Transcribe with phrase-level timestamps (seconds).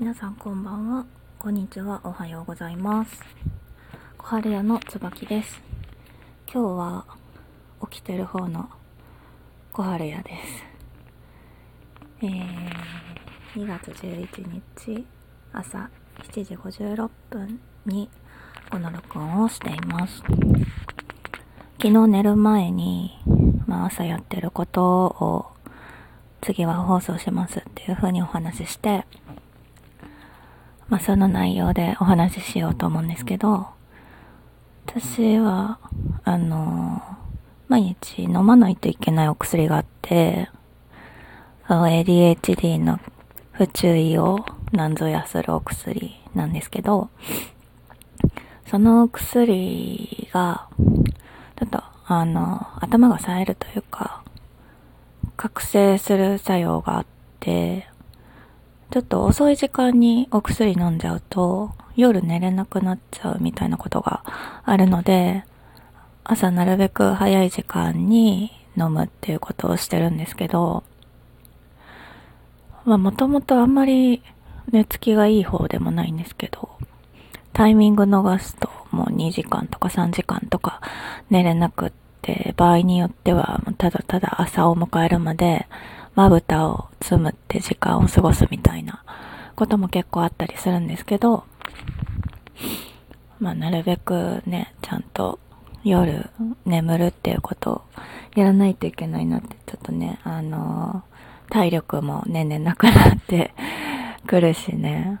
[0.00, 1.06] 皆さんこんばんは。
[1.40, 2.00] こんにちは。
[2.04, 3.20] おはようございます。
[4.16, 5.60] 小春屋の椿です。
[6.46, 7.04] 今日は
[7.90, 8.70] 起きてる方の
[9.72, 10.64] 小春屋です。
[12.22, 12.36] えー、
[13.56, 15.04] 2月11日
[15.52, 15.90] 朝
[16.30, 18.08] 7時56分に
[18.70, 20.22] この録音をしています。
[21.82, 23.18] 昨日寝る前に、
[23.66, 25.46] まあ、朝やってることを
[26.40, 29.04] 次は放送しますっていう風にお話しして、
[30.88, 33.68] まあ、その内容でお話ししようと思うんですけど、
[34.86, 35.78] 私は、
[36.24, 37.02] あの、
[37.68, 40.48] 毎日飲まないといけないお薬があって、
[41.68, 42.98] ADHD の
[43.52, 47.10] 不注意を何ぞやするお薬なんですけど、
[48.66, 50.68] そのお薬が、
[51.58, 54.22] ちょっと、あの、頭が冴えるというか、
[55.36, 57.06] 覚醒する作用があっ
[57.40, 57.87] て、
[58.90, 64.24] ちょっと遅い時間にお薬飲んじゃうと、夜寝れなくなっちゃうみたいなことが
[64.64, 65.44] あるので、
[66.24, 70.84] 朝なるべく早い時間に飲むっていうことをしてるんですけど、
[72.84, 74.22] まあもともとあんまり
[74.70, 76.70] 寝つきがいい方でもないんですけど、
[77.52, 80.80] タイミング逃すともう2時間とか3時間とか
[81.28, 81.92] 寝れなくっ
[82.22, 85.66] て、場合によってはただただ朝を迎えるまで
[86.18, 89.04] まぶたをつむって時間を過ごすみたいな
[89.54, 91.44] ことも結構あったりするんですけど、
[93.38, 95.38] まあなるべくね、ちゃんと
[95.84, 96.28] 夜
[96.66, 97.82] 眠るっていうことを
[98.34, 103.54] やらないといけないなってちょっとね、あのー、体力も年々なくなって
[104.26, 105.20] くるしね、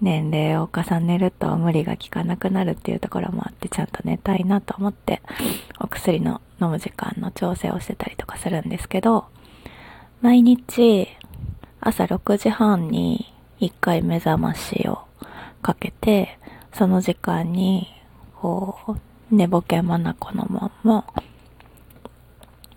[0.00, 5.20] 年齢を重ねると無理が効かなくなるっていうところもあってちゃんと寝たいなと思って
[5.78, 9.26] お薬の飲む時間の調整をしてたりとかするんですけど、
[10.20, 11.06] 毎日
[11.80, 14.98] 朝6時半に1回目覚ましを
[15.62, 16.40] かけて、
[16.72, 17.86] その時間に、
[18.34, 18.96] こう、
[19.30, 21.06] 寝ぼけまなこのまま、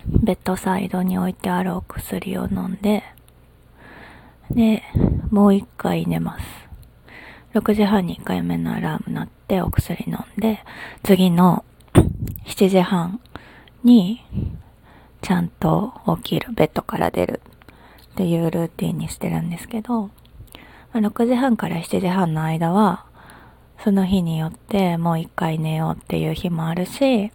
[0.05, 3.03] ベッドサイドに置いてあるお薬を飲んで、
[4.51, 4.83] で、
[5.31, 6.45] もう一回寝ます。
[7.55, 10.59] 6時半に1回目のアラーム鳴ってお薬飲んで、
[11.01, 11.66] 次の
[12.45, 13.19] 7時半
[13.83, 14.23] に
[15.21, 17.41] ちゃんと起きる、ベッドから出る
[18.13, 20.09] っていうルーティンにしてるんですけど、
[20.93, 23.05] 6時半から7時半の間は、
[23.83, 27.31] その日によってもう一回寝ようっていう日もあるし、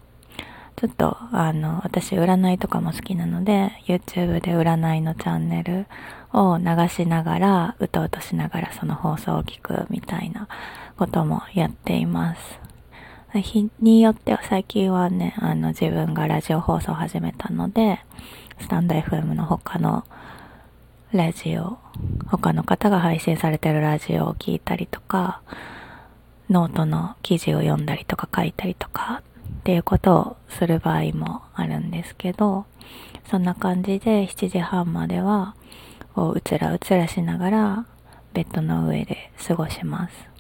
[0.77, 5.87] ちょっと、あの、私占いとかも好きなので、YouTube で占いのチャンネル
[6.35, 10.49] を流しながら、うとうとしながらその放送を聞くみたいな
[10.99, 12.66] こともやっています。
[13.35, 18.01] 日によっては最近はね、あの自分がラジオ放送を始めたので、
[18.61, 20.05] スタンド FM の他の
[21.13, 21.79] ラジオ、
[22.27, 25.43] 他の方が配信されてるラジオを聞いたりとか、
[26.49, 29.23] ノートの記事を読んだりとか書いたりとか
[29.61, 32.67] っていうことをする場合もあるんですけど、
[33.31, 35.57] そんな感じで7時半までは、
[36.15, 37.87] こう、うつらうつらしながら、
[38.33, 40.36] ベッドの上で過ごします。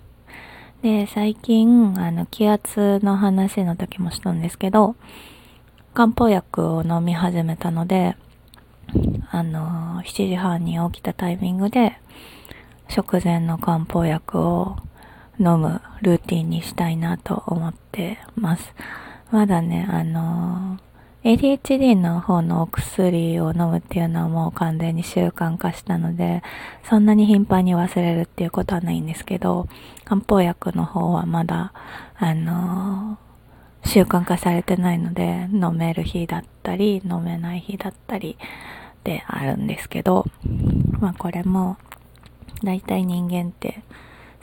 [0.83, 4.97] で、最近、あの、気圧の話の時もしたんですけど、
[5.95, 8.17] 漢方薬を飲み始めたので、
[9.31, 11.99] あの、7時半に起きたタイミングで、
[12.89, 14.77] 食前の漢方薬を
[15.39, 18.75] 飲むルーティンにしたいなと思ってます。
[19.31, 20.79] まだね、あの
[21.27, 26.45] ADHD の方のお薬を飲むっていうのはもう完全に習慣化したので、
[26.89, 29.67] そんなに頻繁に忘れるっていうことはないんですけど、
[30.05, 31.73] 漢方薬の方はまだ、
[32.15, 38.39] あのー、習慣化されてないので、飲める日だったり、飲めない日だったり
[39.03, 40.27] であるんですけど、
[41.01, 41.77] まあこれも、
[42.63, 43.83] だいたい人間って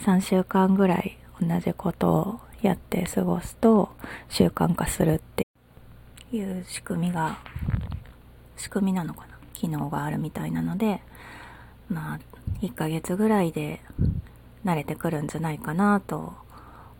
[0.02, 3.90] 3週間ぐらい同じことをやって過ごすと
[4.28, 5.44] 習慣化するって
[6.36, 7.38] いう仕組みが、
[8.58, 9.38] 仕組みなのかな？
[9.54, 11.02] 機能があるみたいなので、
[11.90, 12.20] まあ、
[12.62, 13.82] 1ヶ月ぐらいで
[14.66, 16.34] 慣れてくるんじゃないかなと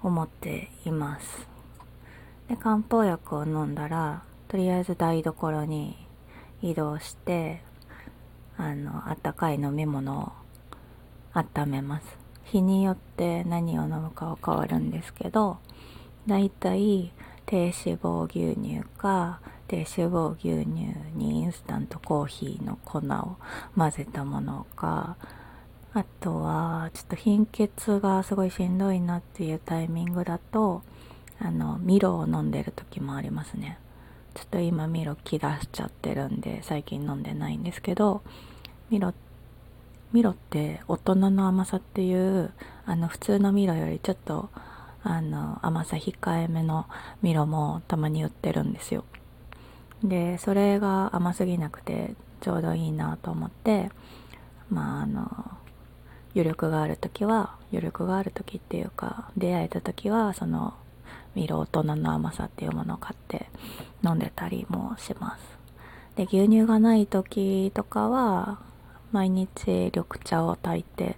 [0.02, 1.48] 思っています。
[2.48, 5.98] で、漢方薬を飲んだら、とりあえず台所に
[6.62, 7.64] 移動して、
[8.58, 10.32] あの、あったかい飲み物を
[11.34, 12.18] 温めます。
[12.44, 15.58] 日によって何を飲むかは変わるんですけど、
[16.28, 17.12] だいたい
[17.46, 23.38] 低脂肪牛乳か低脂肪牛乳にインスタントコーヒーの粉を
[23.78, 25.18] 混ぜたものか
[25.94, 30.82] あとはちょっと貧血がすごいしんどいなっていうタイミングだと
[31.40, 33.78] あのミロを飲んでる時もありますね。
[34.34, 38.24] ちょっと今ミロ気出しちゃってるんで最近飲んでないんですけど
[38.90, 39.14] ミロ
[40.12, 42.52] ミロって大人の甘さっていう
[42.86, 44.50] あの普通のミロよりちょっと
[45.04, 46.86] あの甘さ控えめの
[47.22, 49.04] ミロもたまに売ってるんですよ。
[50.04, 53.90] でそれが甘すぎなくてちょうどいいなと思って
[54.70, 55.52] まああの
[56.36, 60.74] 余力がある時は余力がある時っていうか出会えた時はその
[61.36, 63.48] ミロ大人の甘さっていうものを買って
[64.04, 65.58] 飲んでたりもします。
[66.16, 68.60] で牛乳がない時とかは
[69.12, 71.18] 毎日緑茶を炊いて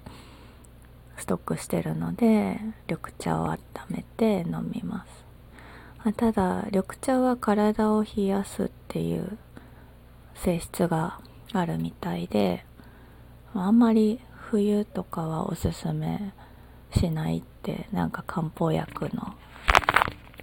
[1.17, 3.59] ストックしてるので緑茶を温
[3.89, 5.25] めて飲みます。
[6.17, 9.37] ただ緑茶は体を冷やすっていう
[10.35, 11.19] 性質が
[11.51, 12.63] あるみたいで
[13.55, 14.19] あんまり
[14.51, 16.33] 冬とかはおすすめ
[16.91, 19.33] しないってなんか漢方薬の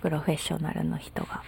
[0.00, 1.44] プロフェッショナルの人が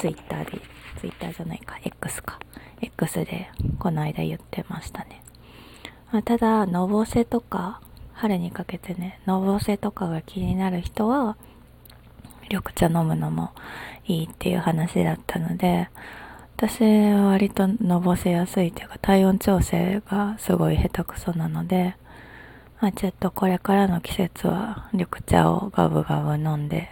[0.00, 0.60] ツイッターで
[1.00, 2.38] ツイッターじゃないか X か。
[2.80, 5.22] X でこの間言ってましたね、
[6.12, 7.80] ま、ただのぼせとか
[8.18, 11.36] 春にかけてねのぼせとかが気になる人は
[12.50, 13.52] 緑茶飲むのも
[14.06, 15.88] いいっていう話だったので
[16.56, 21.94] 私は割とのぼせやすいというか体温調整がすごい下手くそなので、
[22.80, 26.88] まあ、ちょっとこれからの季節は緑茶をガブガブ飲んで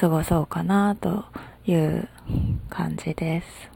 [0.00, 1.26] 過ごそうかなと
[1.66, 2.08] いう
[2.70, 3.70] 感じです。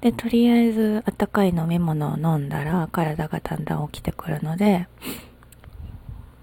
[0.00, 4.88] で、とりあえず温かい飲み物を飲んだら体がだんだん起きてくるので、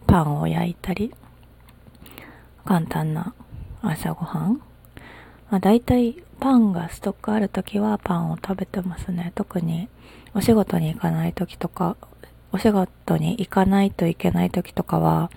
[0.10, 1.14] パンを焼いたり、
[2.66, 3.36] 簡単な
[3.84, 4.54] 朝ごはん。
[5.52, 9.32] まあ大体パンがストックある時はパンを食べてますね。
[9.36, 9.88] 特に
[10.34, 11.96] お仕事に行かない時とか、
[12.52, 15.30] お仕事に行かないといけない時とかは、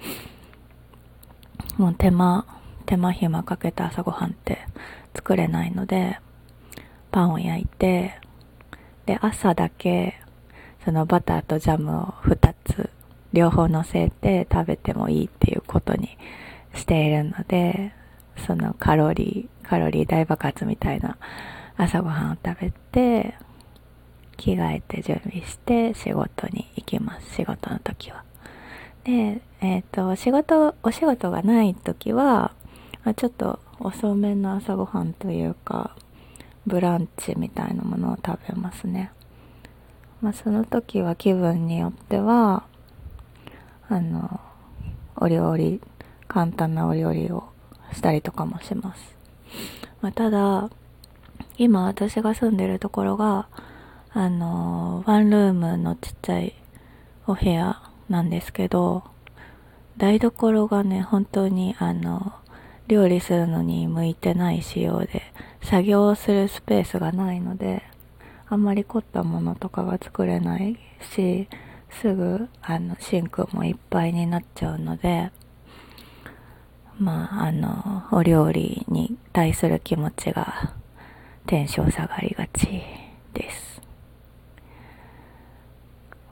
[1.76, 2.46] もう手間、
[2.86, 4.66] 手間暇かけた朝ごはんって
[5.14, 6.18] 作れないので、
[7.10, 8.18] パンを焼いて、
[9.04, 10.18] で、朝だけ、
[10.82, 12.41] そのバターとジャムを2つ、
[13.32, 16.16] 両方乗せて食べてもいいっていうことに
[16.74, 17.92] しているので、
[18.46, 21.16] そのカロリー、カロリー大爆発みたいな
[21.76, 23.34] 朝ごはんを食べて、
[24.36, 27.34] 着替えて準備して仕事に行きます。
[27.36, 28.24] 仕事の時は。
[29.04, 32.52] で、えっ、ー、と、仕事、お仕事がない時は、
[33.16, 35.96] ちょっと遅めの朝ごはんというか、
[36.66, 39.12] ブランチみたいなものを食べますね。
[40.20, 42.64] まあ、その時は気分によっては、
[43.92, 44.40] あの、
[45.16, 45.82] お料理、
[46.26, 47.44] 簡単なお料理を
[47.92, 49.14] したりとかもします。
[50.00, 50.70] まあ、ただ、
[51.58, 53.48] 今私が住んでるところが、
[54.14, 56.54] あの、ワンルームのちっちゃい
[57.26, 59.04] お部屋なんですけど、
[59.98, 62.32] 台所がね、本当にあの、
[62.86, 65.22] 料理するのに向いてない仕様で、
[65.62, 67.82] 作業するスペースがないので、
[68.48, 70.78] あんまり凝ったものとかが作れない
[71.14, 71.46] し、
[72.00, 75.30] すぐ、あの、シンクもいっぱいになっちゃうので、
[76.98, 80.74] まあ、あの、お料理に対する気持ちが
[81.46, 82.82] テンション下がりがち
[83.34, 83.82] です。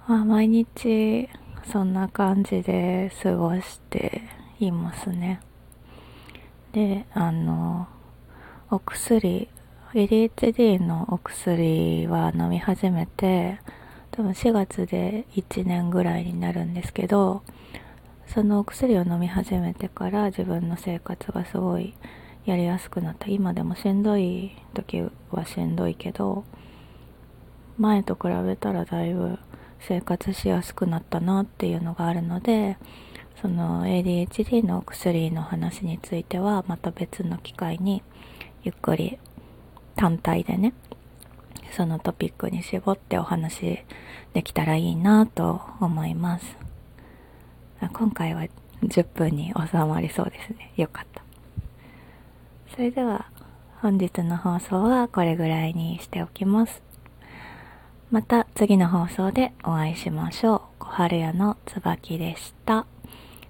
[0.07, 1.29] まあ、毎日
[1.71, 4.23] そんな感じで過ごして
[4.59, 5.41] いますね。
[6.73, 7.89] で、あの、
[8.71, 9.49] お薬、
[9.93, 13.59] ADHD のお薬は飲み始めて、
[14.13, 17.43] 多分4月で1年ぐらいになるんですけど、
[18.27, 21.95] そのお薬を飲み始めてから自分の生活がすごい
[22.45, 23.29] やりやすくなった。
[23.29, 26.45] 今でもしんどい時はしんどいけど、
[27.79, 29.39] 前と比べたらだいぶ
[29.81, 32.77] 生活しやすくなったなっていうのがあるので、
[33.41, 38.03] その ADHD の薬の話についてはまた別の機会に
[38.63, 39.19] ゆっくり
[39.97, 40.75] 単体でね、
[41.73, 43.85] そのトピックに絞ってお話
[44.33, 46.57] できたらいいなと思います。
[47.93, 48.43] 今回は
[48.83, 50.73] 10分に収まりそうですね。
[50.77, 51.23] よかった。
[52.75, 53.27] それでは
[53.81, 56.83] 本日の放送はこれぐらいにしておきます。
[58.11, 60.61] また次の放送でお会いしましょう。
[60.81, 62.87] 小春屋の椿でした。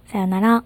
[0.06, 0.64] さよなら。